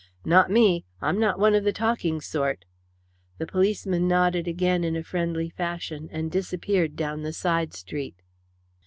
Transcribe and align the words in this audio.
"Not 0.25 0.49
me. 0.49 0.83
I'm 0.99 1.19
not 1.19 1.37
one 1.37 1.53
of 1.53 1.63
the 1.63 1.71
talking 1.71 2.21
sort." 2.21 2.65
The 3.37 3.45
policeman 3.45 4.07
nodded 4.07 4.47
again 4.47 4.83
in 4.83 4.95
a 4.95 5.03
friendly 5.03 5.51
fashion, 5.51 6.09
and 6.11 6.31
disappeared 6.31 6.95
down 6.95 7.21
the 7.21 7.33
side 7.33 7.75
street. 7.75 8.15